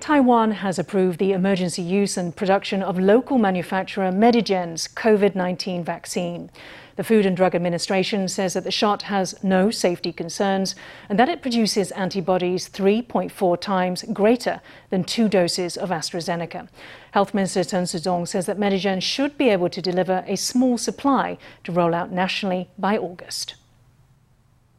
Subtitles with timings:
[0.00, 6.50] Taiwan has approved the emergency use and production of local manufacturer Medigen's COVID 19 vaccine.
[6.96, 10.74] The Food and Drug Administration says that the shot has no safety concerns
[11.08, 16.68] and that it produces antibodies 3.4 times greater than two doses of AstraZeneca.
[17.10, 21.36] Health Minister Chen Shih-chung says that Medigen should be able to deliver a small supply
[21.64, 23.56] to roll out nationally by August.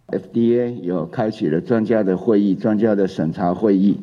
[0.08, 4.00] FDA 有开启了专家的会议，专家的审查会议。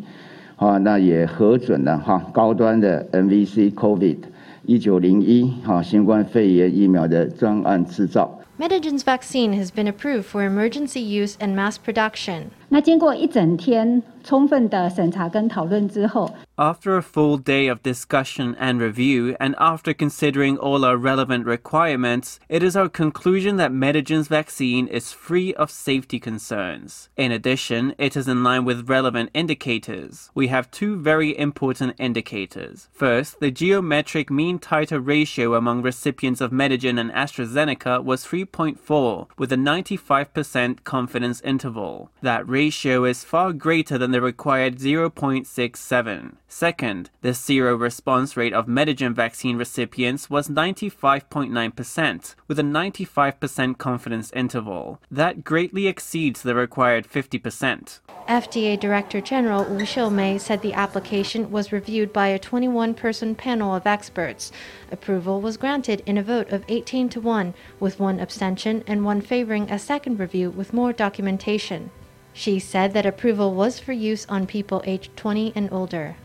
[0.56, 4.16] 啊，那也核准了哈高端的 MVC COVID
[4.64, 8.40] 一九零一哈新冠肺炎疫苗的专案制造。
[8.56, 12.44] Medigen's vaccine has been approved for emergency use and mass production.
[12.73, 21.45] 那经过一整天充分的审查跟讨论之后， After a full day of discussion and review, and after considering all our relevant
[21.45, 27.07] requirements, it is our conclusion that Medigen's vaccine is free of safety concerns.
[27.15, 30.29] In addition, it is in line with relevant indicators.
[30.35, 32.89] We have two very important indicators.
[32.91, 39.51] First, the geometric mean titer ratio among recipients of Medigen and AstraZeneca was 3.4, with
[39.53, 42.11] a 95% confidence interval.
[42.21, 46.36] That ratio is far greater than the required 0.67.
[46.48, 55.00] Second, the seroresponse rate of Medigen vaccine recipients was 95.9%, with a 95% confidence interval.
[55.10, 58.00] That greatly exceeds the required 50%.
[58.28, 63.74] FDA Director General Wu Xiaomei said the application was reviewed by a 21 person panel
[63.74, 64.52] of experts.
[64.90, 69.20] Approval was granted in a vote of 18 to 1, with one abstention and one
[69.20, 71.90] favoring a second review with more documentation.
[72.36, 76.16] She said that approval was for use on people aged 20 and older.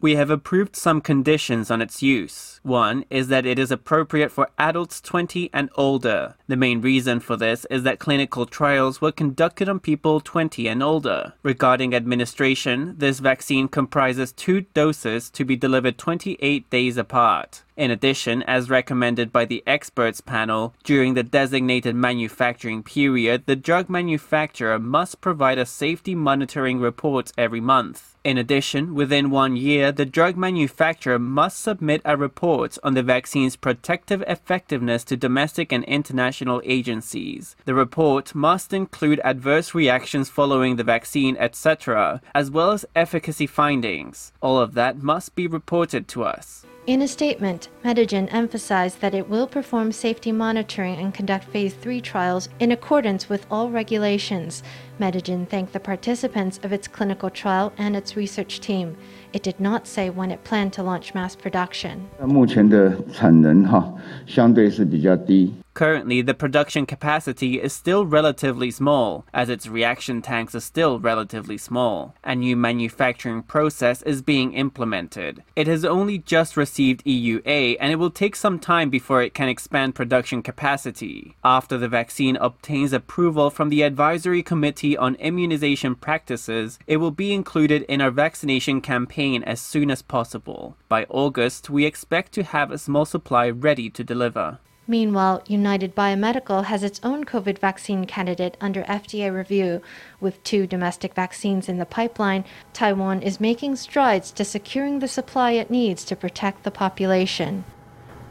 [0.00, 2.51] We have approved some conditions on its use.
[2.62, 6.36] One is that it is appropriate for adults 20 and older.
[6.46, 10.82] The main reason for this is that clinical trials were conducted on people 20 and
[10.82, 11.32] older.
[11.42, 17.64] Regarding administration, this vaccine comprises two doses to be delivered 28 days apart.
[17.76, 23.88] In addition, as recommended by the experts panel, during the designated manufacturing period, the drug
[23.88, 28.11] manufacturer must provide a safety monitoring report every month.
[28.24, 33.56] In addition, within one year, the drug manufacturer must submit a report on the vaccine's
[33.56, 37.56] protective effectiveness to domestic and international agencies.
[37.64, 44.32] The report must include adverse reactions following the vaccine, etc., as well as efficacy findings.
[44.40, 46.64] All of that must be reported to us.
[46.87, 51.99] In a statement, Medigen emphasized that it will perform safety monitoring and conduct phase 3
[51.99, 54.63] trials in accordance with all regulations.
[54.97, 58.95] Medigen thanked the participants of its clinical trial and its research team.
[59.33, 62.07] It did not say when it planned to launch mass production.
[62.17, 63.93] 那目前的产能哈
[64.25, 71.56] 相对是比较低， Currently, the production capacity is still relatively small, as its reaction tanks are still relatively
[71.56, 72.14] small.
[72.22, 75.42] A new manufacturing process is being implemented.
[75.56, 79.48] It has only just received EUA, and it will take some time before it can
[79.48, 81.36] expand production capacity.
[81.42, 87.32] After the vaccine obtains approval from the Advisory Committee on Immunization Practices, it will be
[87.32, 90.76] included in our vaccination campaign as soon as possible.
[90.90, 94.58] By August, we expect to have a small supply ready to deliver.
[94.88, 99.80] Meanwhile, United Biomedical has its own COVID vaccine candidate under FDA review.
[100.20, 105.52] With two domestic vaccines in the pipeline, Taiwan is making strides to securing the supply
[105.52, 107.64] it needs to protect the population.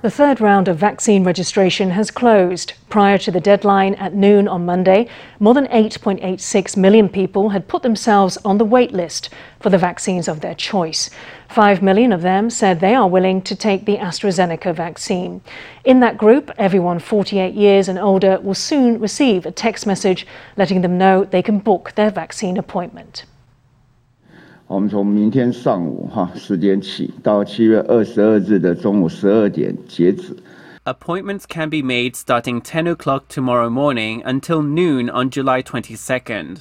[0.02, 2.74] The third round of vaccine registration has closed.
[2.90, 5.08] Prior to the deadline at noon on Monday,
[5.40, 9.30] more than 8.86 million people had put themselves on the wait list
[9.60, 11.12] for the vaccines of their choice.
[11.50, 15.42] 5 million of them said they are willing to take the AstraZeneca vaccine.
[15.84, 20.26] In that group, everyone 48 years and older will soon receive a text message
[20.58, 23.26] letting them know they can book their vaccine appointment.
[24.71, 30.37] 我们从明天上午哈时间起到七月二十二日的中午十二点截止。
[30.85, 36.59] Appointments can be made starting 10 o'clock tomorrow morning until noon on July 22nd.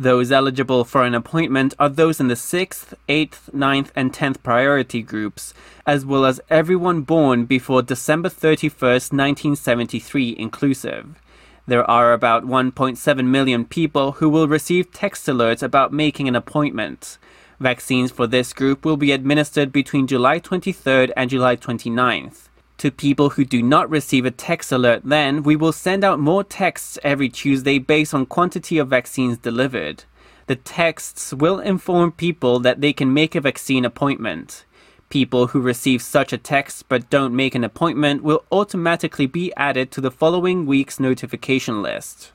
[0.00, 5.02] Those eligible for an appointment are those in the 6th, 8th, 9th, and 10th priority
[5.02, 5.52] groups,
[5.86, 11.20] as well as everyone born before December 31st, 1973 inclusive.
[11.66, 17.18] There are about 1.7 million people who will receive text alerts about making an appointment.
[17.59, 22.49] Vaccines for this group will be administered between July 23rd and July 29th.
[22.79, 26.43] To people who do not receive a text alert, then we will send out more
[26.43, 30.03] texts every Tuesday based on quantity of vaccines delivered.
[30.47, 34.65] The texts will inform people that they can make a vaccine appointment.
[35.07, 39.89] People who receive such a text but don't make an appointment will automatically be added
[39.91, 42.33] to the following week's notification list.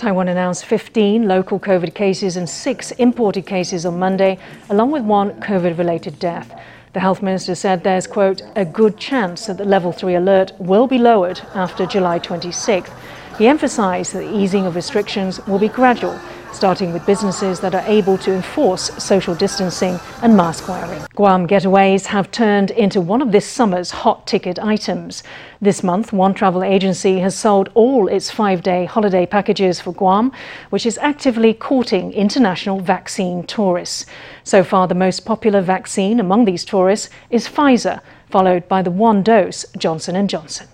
[0.00, 4.38] Taiwan announced 15 local COVID cases and six imported cases on Monday,
[4.70, 6.58] along with one COVID related death.
[6.94, 10.86] The health minister said there's, quote, a good chance that the level 3 alert will
[10.86, 12.90] be lowered after July 26th.
[13.40, 16.20] He emphasized that the easing of restrictions will be gradual
[16.52, 21.00] starting with businesses that are able to enforce social distancing and mask wearing.
[21.14, 25.22] Guam getaways have turned into one of this summer's hot ticket items.
[25.62, 30.32] This month, one travel agency has sold all its five day holiday packages for Guam,
[30.68, 34.04] which is actively courting international vaccine tourists.
[34.44, 39.22] So far, the most popular vaccine among these tourists is Pfizer, followed by the one
[39.22, 40.68] dose Johnson & Johnson.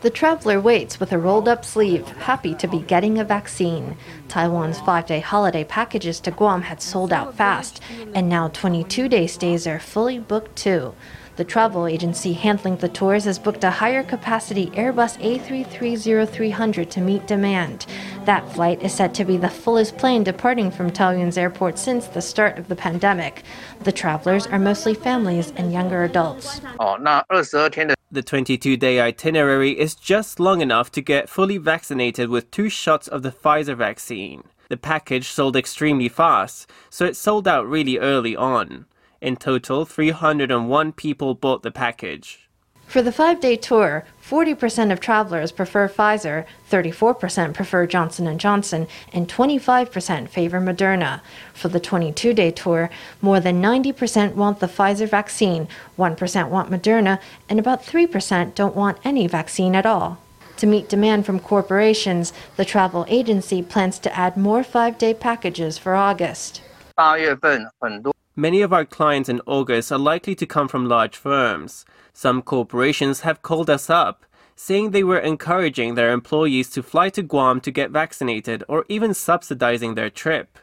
[0.00, 3.96] The traveler waits with a rolled up sleeve, happy to be getting a vaccine.
[4.28, 7.80] Taiwan's five day holiday packages to Guam had sold out fast,
[8.14, 10.94] and now 22 day stays are fully booked too.
[11.36, 17.26] The travel agency handling the tours has booked a higher capacity Airbus A330-300 to meet
[17.26, 17.86] demand.
[18.26, 22.20] That flight is said to be the fullest plane departing from Taoyuan's airport since the
[22.20, 23.44] start of the pandemic.
[23.80, 26.60] The travelers are mostly families and younger adults.
[26.78, 26.98] Oh,
[28.12, 33.08] the 22 day itinerary is just long enough to get fully vaccinated with two shots
[33.08, 34.44] of the Pfizer vaccine.
[34.68, 38.84] The package sold extremely fast, so it sold out really early on.
[39.22, 42.48] In total, 301 people bought the package.
[42.88, 48.88] For the five day tour, 40% of travelers prefer Pfizer, 34% prefer Johnson & Johnson,
[49.12, 51.20] and 25% favor Moderna.
[51.54, 52.90] For the 22 day tour,
[53.20, 58.98] more than 90% want the Pfizer vaccine, 1% want Moderna, and about 3% don't want
[59.04, 60.18] any vaccine at all.
[60.56, 65.78] To meet demand from corporations, the travel agency plans to add more five day packages
[65.78, 66.60] for August.
[68.36, 71.84] Many of our clients in August are likely to come from large firms.
[72.14, 74.24] Some corporations have called us up,
[74.56, 79.12] saying they were encouraging their employees to fly to Guam to get vaccinated or even
[79.12, 80.58] subsidizing their trip.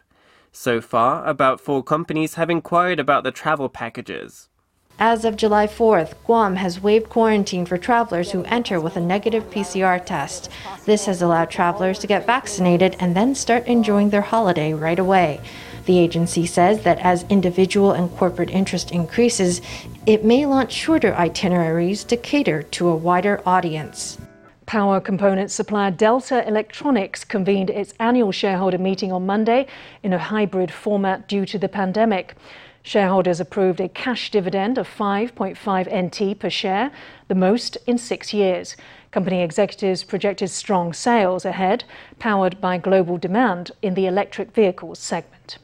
[0.52, 4.50] So far, about four companies have inquired about the travel packages.
[4.98, 9.50] As of July 4th, Guam has waived quarantine for travelers who enter with a negative
[9.52, 10.50] PCR test.
[10.86, 15.40] This has allowed travelers to get vaccinated and then start enjoying their holiday right away.
[15.86, 19.62] The agency says that as individual and corporate interest increases,
[20.06, 24.18] it may launch shorter itineraries to cater to a wider audience.
[24.66, 29.66] Power component supplier Delta Electronics convened its annual shareholder meeting on Monday
[30.04, 32.36] in a hybrid format due to the pandemic.
[32.84, 36.92] Shareholders approved a cash dividend of 5.5 NT per share,
[37.28, 38.78] the most in six years.
[39.10, 41.84] Company executives projected strong sales ahead,
[42.20, 45.58] powered by global demand in the electric vehicles segment.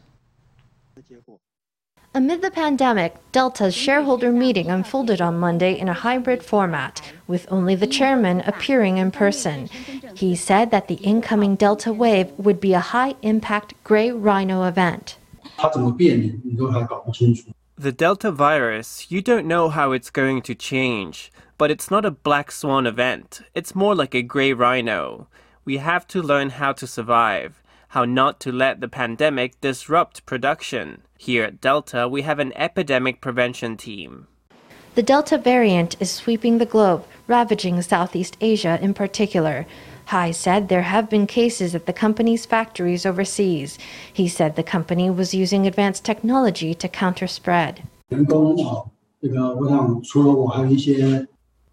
[2.15, 7.75] Amid the pandemic, Delta's shareholder meeting unfolded on Monday in a hybrid format, with only
[7.75, 9.67] the chairman appearing in person.
[10.15, 15.17] He said that the incoming Delta wave would be a high impact gray rhino event.
[17.77, 22.11] The Delta virus, you don't know how it's going to change, but it's not a
[22.11, 23.41] black swan event.
[23.53, 25.27] It's more like a gray rhino.
[25.65, 31.01] We have to learn how to survive how not to let the pandemic disrupt production.
[31.17, 34.27] Here at Delta, we have an epidemic prevention team.
[34.95, 39.65] The Delta variant is sweeping the globe, ravaging Southeast Asia in particular.
[40.05, 43.77] Hai said there have been cases at the company's factories overseas.
[44.13, 47.83] He said the company was using advanced technology to counter spread.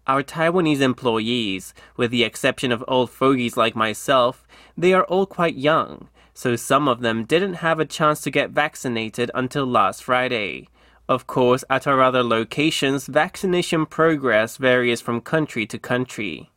[0.05, 4.45] Our Taiwanese employees, with the exception of old fogies like myself,
[4.77, 8.49] they are all quite young so some of them didn't have a chance to get
[8.49, 10.67] vaccinated until last Friday.
[11.07, 16.49] Of course, at our other locations, vaccination progress varies from country to country.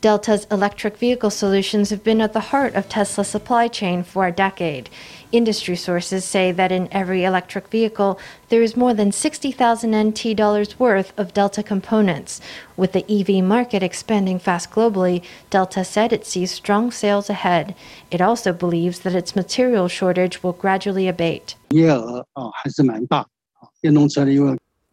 [0.00, 4.32] Delta's electric vehicle solutions have been at the heart of Tesla's supply chain for a
[4.32, 4.88] decade.
[5.30, 10.78] Industry sources say that in every electric vehicle, there is more than 60,000 NT dollars
[10.78, 12.40] worth of Delta components.
[12.78, 17.74] With the EV market expanding fast globally, Delta said it sees strong sales ahead.
[18.10, 21.56] It also believes that its material shortage will gradually abate.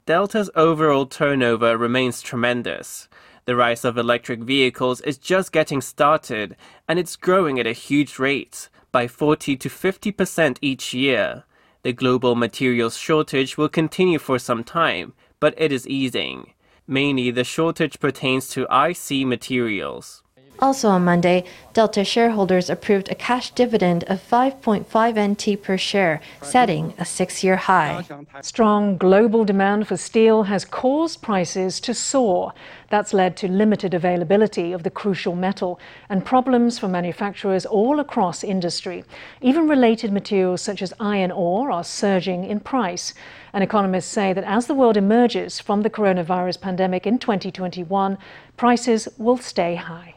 [0.06, 3.08] Delta's overall turnover remains tremendous.
[3.48, 8.20] The rise of electric vehicles is just getting started, and it's growing at a huge
[8.20, 11.46] rate, by 40 to 50% each year.
[11.84, 16.56] The global materials shortage will continue for some time, but it is easing.
[16.88, 20.24] Mainly, the shortage pertains to IC materials.
[20.60, 26.96] Also on Monday, Delta shareholders approved a cash dividend of 5.5 NT per share, setting
[26.98, 28.04] a six year high.
[28.42, 32.54] Strong global demand for steel has caused prices to soar.
[32.90, 38.44] That's led to limited availability of the crucial metal and problems for manufacturers all across
[38.44, 39.04] industry.
[39.42, 43.14] Even related materials such as iron ore are surging in price.
[43.54, 48.18] And economists say that as the world emerges from the coronavirus pandemic in 2021,
[48.58, 50.17] prices will stay high.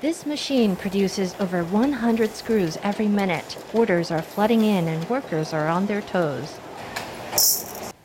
[0.00, 3.62] This machine produces over 100 screws every minute.
[3.74, 6.58] Orders are flooding in and workers are on their toes.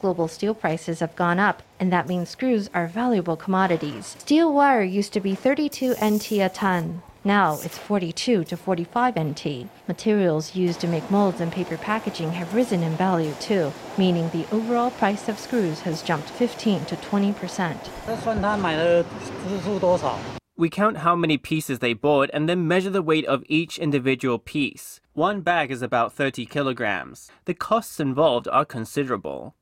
[0.01, 4.17] Global steel prices have gone up, and that means screws are valuable commodities.
[4.19, 7.01] Steel wire used to be 32 NT a ton.
[7.23, 9.69] Now it's 42 to 45 NT.
[9.87, 14.45] Materials used to make molds and paper packaging have risen in value too, meaning the
[14.53, 17.89] overall price of screws has jumped 15 to 20 percent.
[20.57, 24.39] We count how many pieces they bought and then measure the weight of each individual
[24.39, 25.01] piece.
[25.11, 27.29] One bag is about 30 kilograms.
[27.43, 29.53] The costs involved are considerable.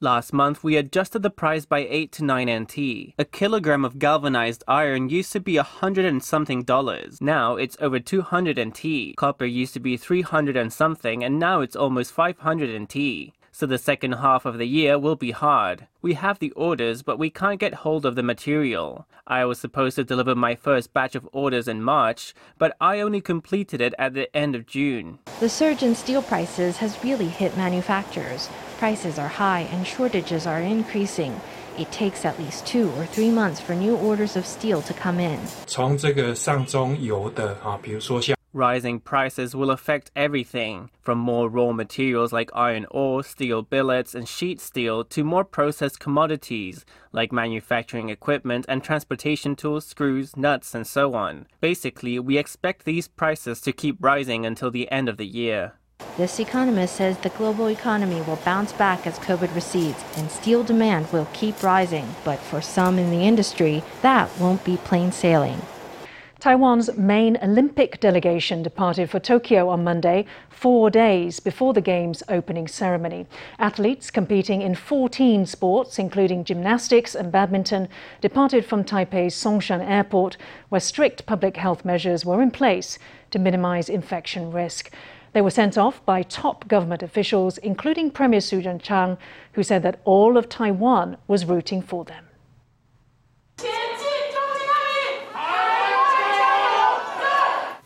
[0.00, 2.78] Last month, we adjusted the price by 8 to 9 NT.
[3.18, 7.20] A kilogram of galvanized iron used to be a hundred and something dollars.
[7.20, 9.14] Now it's over 200 NT.
[9.16, 13.77] Copper used to be 300 and something, and now it's almost 500 NT so the
[13.77, 15.87] second half of the year will be hard.
[16.01, 19.07] We have the orders, but we can't get hold of the material.
[19.25, 23.21] I was supposed to deliver my first batch of orders in March, but I only
[23.21, 25.19] completed it at the end of June.
[25.39, 28.49] The surge in steel prices has really hit manufacturers.
[28.77, 31.39] Prices are high and shortages are increasing.
[31.77, 35.19] It takes at least two or three months for new orders of steel to come
[35.19, 35.39] in.
[35.65, 44.12] 从这个上中游的啊，比如说像 Rising prices will affect everything, from more raw materials like iron ore, steel billets,
[44.12, 50.74] and sheet steel to more processed commodities like manufacturing equipment and transportation tools, screws, nuts,
[50.74, 51.46] and so on.
[51.60, 55.74] Basically, we expect these prices to keep rising until the end of the year.
[56.16, 61.12] This economist says the global economy will bounce back as COVID recedes and steel demand
[61.12, 62.16] will keep rising.
[62.24, 65.62] But for some in the industry, that won't be plain sailing.
[66.40, 72.66] Taiwan's main Olympic delegation departed for Tokyo on Monday, four days before the Games' opening
[72.66, 73.26] ceremony.
[73.58, 77.88] Athletes competing in 14 sports, including gymnastics and badminton,
[78.22, 80.38] departed from Taipei's Songshan Airport,
[80.70, 82.98] where strict public health measures were in place
[83.32, 84.90] to minimize infection risk.
[85.34, 89.18] They were sent off by top government officials, including Premier Su Tseng-chang,
[89.52, 92.29] who said that all of Taiwan was rooting for them.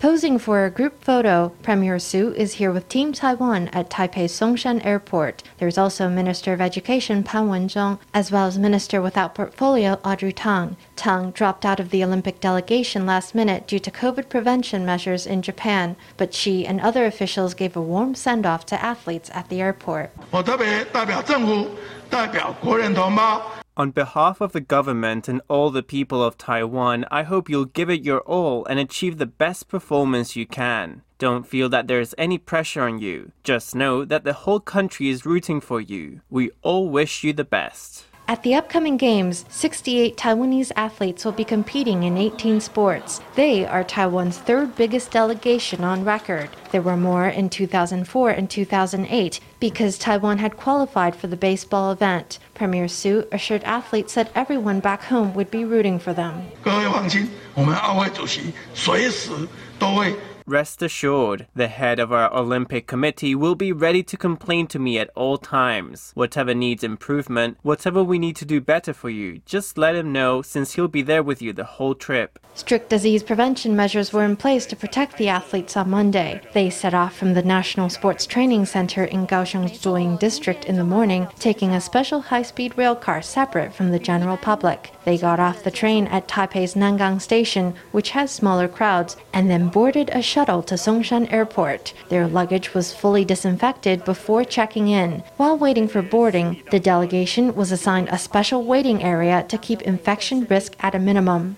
[0.04, 4.86] Posing for a group photo, Premier Su is here with Team Taiwan at Taipei Songshan
[4.86, 5.44] Airport.
[5.58, 10.78] There's also Minister of Education Pan Wenzhong, as well as Minister without Portfolio Audrey Tang.
[10.96, 15.42] Tang dropped out of the Olympic delegation last minute due to COVID prevention measures in
[15.42, 19.62] Japan, but she and other officials gave a warm send off to athletes at the
[19.62, 20.12] airport.
[20.32, 21.68] 我特别代表政府，
[22.10, 23.42] 代表国人同胞。
[23.77, 27.91] On behalf of the government and all the people of Taiwan, I hope you'll give
[27.91, 31.03] it your all and achieve the best performance you can.
[31.19, 33.33] Don't feel that there is any pressure on you.
[33.43, 36.21] Just know that the whole country is rooting for you.
[36.31, 38.05] We all wish you the best.
[38.28, 43.22] At the upcoming Games, 68 Taiwanese athletes will be competing in 18 sports.
[43.34, 46.52] They are Taiwan's third biggest delegation on record.
[46.70, 52.38] There were more in 2004 and 2008 because Taiwan had qualified for the baseball event.
[52.54, 56.44] Premier Su assured athletes that everyone back home would be rooting for them.
[56.62, 59.32] 各位放心，我们奥会主席随时
[59.80, 60.14] 都会
[60.47, 64.99] Rest assured, the head of our Olympic committee will be ready to complain to me
[64.99, 66.13] at all times.
[66.15, 70.43] Whatever needs improvement, whatever we need to do better for you, just let him know
[70.43, 72.39] since he'll be there with you the whole trip.
[72.53, 76.43] Strict disease prevention measures were in place to protect the athletes on Monday.
[76.53, 80.85] They set off from the National Sports Training Center in Kaohsiung's Zuoying district in the
[80.85, 84.93] morning, taking a special high-speed rail car separate from the general public.
[85.05, 89.69] They got off the train at Taipei's Nangang Station, which has smaller crowds, and then
[89.69, 91.95] boarded a shuttle to Songshan Airport.
[92.09, 95.23] Their luggage was fully disinfected before checking in.
[95.37, 100.45] While waiting for boarding, the delegation was assigned a special waiting area to keep infection
[100.51, 101.57] risk at a minimum.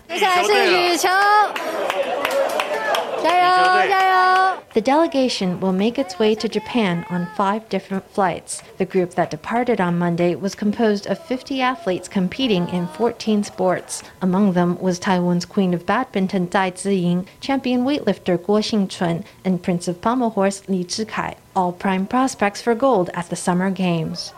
[4.76, 8.62] The delegation will make its way to Japan on five different flights.
[8.76, 14.02] The group that departed on Monday was composed of 50 athletes competing in 14 sports.
[14.20, 19.88] Among them was Taiwan's Queen of Badminton Dai Ziying, champion weightlifter Guo Xingchun, and Prince
[19.88, 24.34] of Pommel Horse Li Zhikai, all prime prospects for gold at the Summer Games.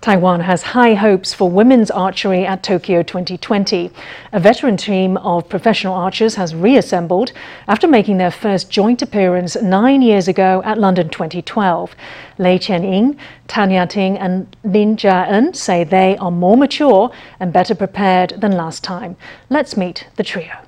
[0.00, 3.90] Taiwan has high hopes for women's archery at Tokyo 2020.
[4.32, 7.32] A veteran team of professional archers has reassembled
[7.66, 11.94] after making their first joint appearance nine years ago at London 2012.
[12.38, 13.16] Lei Qianying,
[13.48, 17.10] Tan Yating, and Lin Jia-en say they are more mature
[17.40, 19.16] and better prepared than last time.
[19.48, 20.65] Let's meet the trio.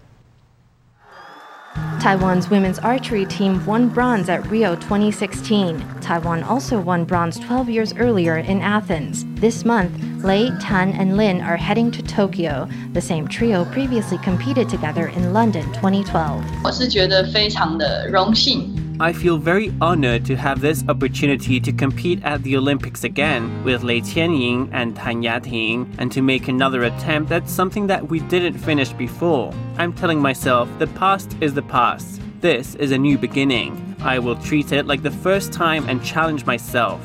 [2.03, 6.01] Taiwan's women's archery team won bronze at Rio 2016.
[6.01, 9.23] Taiwan also won bronze 12 years earlier in Athens.
[9.39, 12.67] This month, Lei, Tan, and Lin are heading to Tokyo.
[12.91, 16.43] The same trio previously competed together in London 2012.
[16.63, 18.76] 我是觉得非常的荣幸。
[19.00, 23.84] I feel very honored to have this opportunity to compete at the Olympics again with
[23.84, 28.58] Lei Qianying and Tan Yating and to make another attempt at something that we didn't
[28.58, 29.54] finish before.
[29.76, 32.20] I'm telling myself the past is the past.
[32.40, 33.94] This is a new beginning.
[34.00, 37.00] I will treat it like the first time and challenge myself.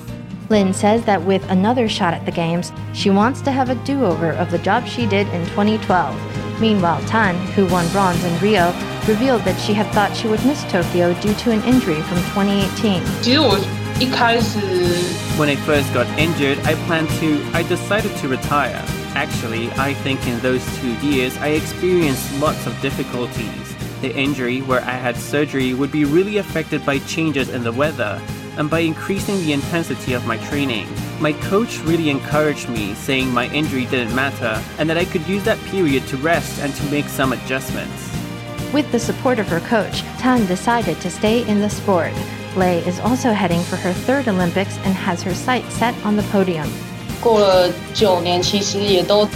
[0.49, 4.03] Lin says that with another shot at the Games, she wants to have a do
[4.03, 6.32] over of the job she did in 2012.
[6.62, 8.72] Meanwhile, Tan, who won bronze in Rio,
[9.06, 13.02] revealed that she had thought she would miss Tokyo due to an injury from 2018.
[13.22, 13.58] 其实我
[14.00, 14.58] 一开始
[15.38, 18.82] When I first got injured, I planned to, I decided to retire.
[19.14, 23.74] Actually, I think in those two years, I experienced lots of difficulties.
[24.00, 28.20] The injury, where I had surgery, would be really affected by changes in the weather
[28.56, 30.86] and by increasing the intensity of my training.
[31.22, 35.44] My coach really encouraged me, saying my injury didn't matter and that I could use
[35.44, 38.10] that period to rest and to make some adjustments.
[38.72, 42.12] With the support of her coach, Tan decided to stay in the sport.
[42.56, 46.22] Lei is also heading for her third Olympics and has her sights set on the
[46.24, 46.68] podium.
[47.20, 49.28] 过了九年，其实也都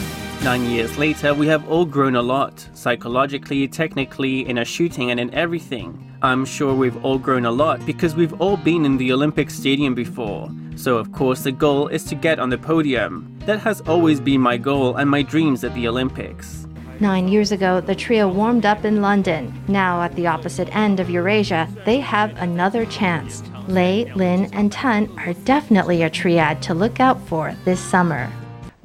[0.44, 5.20] Nine years later, we have all grown a lot, psychologically, technically, in our shooting, and
[5.20, 5.94] in everything.
[6.21, 9.93] I'm sure we've all grown a lot because we've all been in the Olympic Stadium
[9.93, 10.49] before.
[10.75, 13.37] So, of course, the goal is to get on the podium.
[13.45, 16.65] That has always been my goal and my dreams at the Olympics.
[16.99, 19.53] Nine years ago, the trio warmed up in London.
[19.67, 23.43] Now, at the opposite end of Eurasia, they have another chance.
[23.67, 28.31] Lei, Lin, and Tan are definitely a triad to look out for this summer.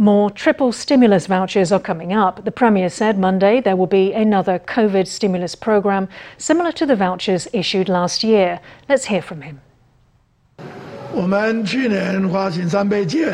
[0.02, 2.44] More triple stimulus vouchers are coming up.
[2.44, 7.46] The Premier said Monday there will be another COVID stimulus programme similar to the vouchers
[7.52, 8.58] issued last year.
[8.88, 9.60] Let's hear from him.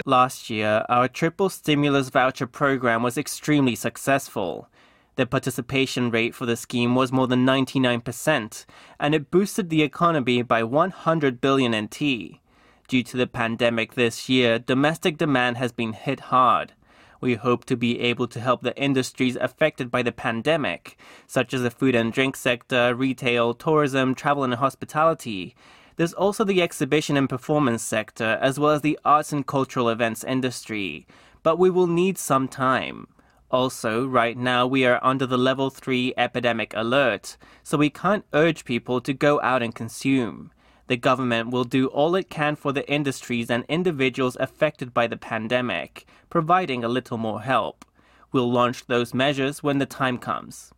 [0.04, 4.68] Last year, our triple stimulus voucher programme was extremely successful.
[5.16, 8.66] The participation rate for the scheme was more than 99%,
[9.00, 12.40] and it boosted the economy by 100 billion NT.
[12.88, 16.72] Due to the pandemic this year, domestic demand has been hit hard.
[17.20, 20.96] We hope to be able to help the industries affected by the pandemic,
[21.26, 25.54] such as the food and drink sector, retail, tourism, travel and hospitality.
[25.96, 30.24] There's also the exhibition and performance sector, as well as the arts and cultural events
[30.24, 31.06] industry.
[31.42, 33.06] But we will need some time.
[33.50, 38.64] Also, right now we are under the level 3 epidemic alert, so we can't urge
[38.64, 40.52] people to go out and consume.
[40.87, 45.17] The government will do all it can for the industries and individuals affected by the
[45.17, 47.85] pandemic, providing a little more help.
[48.31, 50.71] We'll launch those measures when the time comes.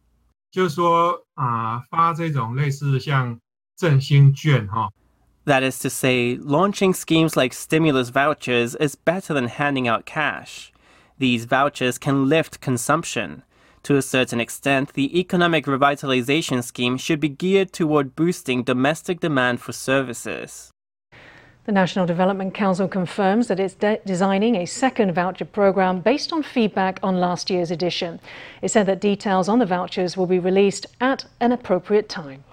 [0.51, 3.37] 就是说啊、发这种类似像
[3.75, 4.89] 振兴券哈、
[5.45, 10.71] That is to say, launching schemes like stimulus vouchers is better than handing out cash.
[11.19, 13.43] These vouchers can lift consumption.
[13.84, 19.60] To a certain extent, the economic revitalization scheme should be geared toward boosting domestic demand
[19.60, 20.70] for services.
[21.64, 26.42] The National Development Council confirms that it's de- designing a second voucher program based on
[26.42, 28.18] feedback on last year's edition.
[28.60, 32.44] It said that details on the vouchers will be released at an appropriate time.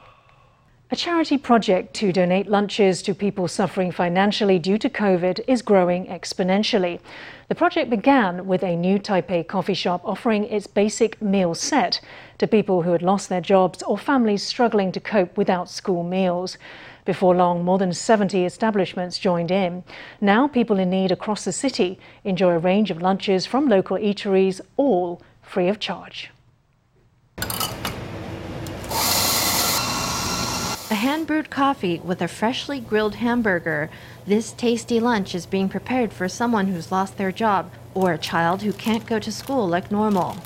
[0.89, 6.06] A charity project to donate lunches to people suffering financially due to COVID is growing
[6.06, 7.02] exponentially.
[7.50, 12.00] The project began with a new Taipei coffee shop offering its basic meal set
[12.38, 16.58] to people who had lost their jobs or families struggling to cope without school meals.
[17.04, 19.84] Before long, more than 70 establishments joined in.
[20.21, 24.62] Now, people in need across the city enjoy a range of lunches from local eateries,
[24.78, 26.32] all free of charge.
[30.89, 33.89] A hand brewed coffee with a freshly grilled hamburger,
[34.26, 38.62] this tasty lunch is being prepared for someone who's lost their job or a child
[38.62, 40.38] who can't go to school like normal.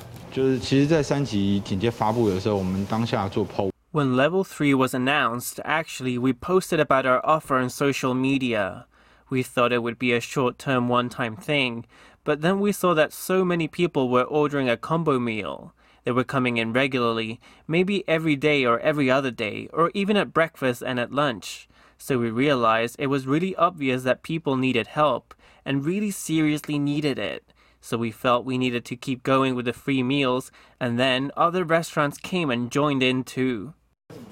[3.92, 8.88] When level 3 was announced, actually, we posted about our offer on social media.
[9.30, 11.86] We thought it would be a short term, one time thing,
[12.24, 15.76] but then we saw that so many people were ordering a combo meal.
[16.04, 20.34] They were coming in regularly, maybe every day or every other day, or even at
[20.34, 21.68] breakfast and at lunch.
[21.98, 27.20] So we realized it was really obvious that people needed help, and really seriously needed
[27.20, 27.54] it.
[27.80, 31.64] So we felt we needed to keep going with the free meals, and then other
[31.64, 33.74] restaurants came and joined in too.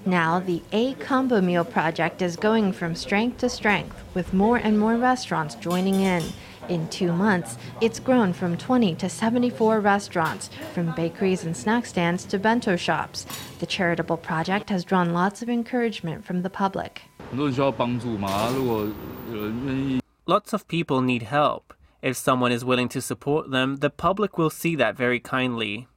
[0.06, 4.80] Now, the A Combo Meal project is going from strength to strength, with more and
[4.80, 6.24] more restaurants joining in.
[6.70, 12.26] In two months, it's grown from 20 to 74 restaurants, from bakeries and snack stands
[12.26, 13.26] to bento shops.
[13.58, 17.02] The charitable project has drawn lots of encouragement from the public.
[20.28, 21.74] Lots of people need help.
[22.04, 25.88] If someone is willing to support them, the public will see that very kindly.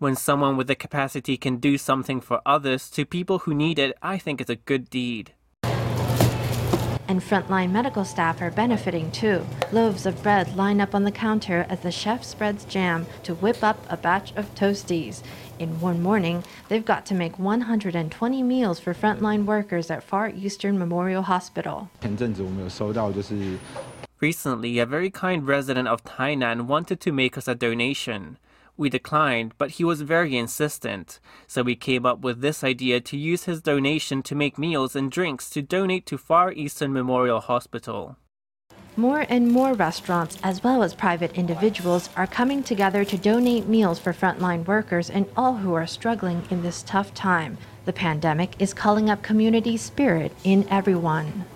[0.00, 3.96] When someone with the capacity can do something for others to people who need it,
[4.02, 5.32] I think it's a good deed.
[7.08, 9.46] And frontline medical staff are benefiting too.
[9.72, 13.64] Loaves of bread line up on the counter as the chef spreads jam to whip
[13.64, 15.22] up a batch of toasties.
[15.58, 20.78] In one morning, they've got to make 120 meals for frontline workers at Far Eastern
[20.78, 21.88] Memorial Hospital.
[24.20, 28.36] Recently, a very kind resident of Tainan wanted to make us a donation.
[28.78, 33.16] We declined, but he was very insistent, so we came up with this idea to
[33.16, 38.16] use his donation to make meals and drinks to donate to Far Eastern Memorial Hospital.
[38.96, 43.98] More and more restaurants, as well as private individuals, are coming together to donate meals
[43.98, 47.58] for frontline workers and all who are struggling in this tough time.
[47.84, 51.46] The pandemic is calling up community spirit in everyone.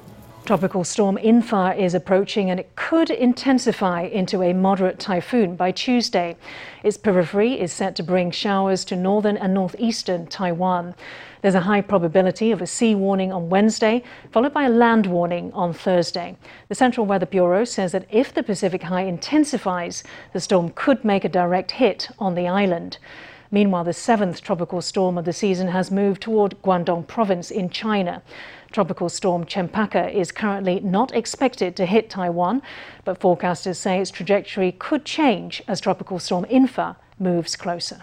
[0.52, 6.36] Tropical storm In-fa is approaching and it could intensify into a moderate typhoon by Tuesday.
[6.82, 10.94] Its periphery is set to bring showers to northern and northeastern Taiwan.
[11.40, 15.50] There's a high probability of a sea warning on Wednesday, followed by a land warning
[15.54, 16.36] on Thursday.
[16.68, 21.24] The Central Weather Bureau says that if the Pacific high intensifies, the storm could make
[21.24, 22.98] a direct hit on the island.
[23.50, 28.22] Meanwhile, the seventh tropical storm of the season has moved toward Guangdong province in China.
[28.72, 32.62] Tropical storm Cempaka is currently not expected to hit Taiwan,
[33.04, 38.02] but forecasters say its trajectory could change as tropical storm In-fa moves closer.